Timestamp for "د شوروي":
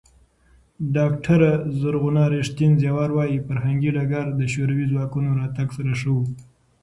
4.39-4.85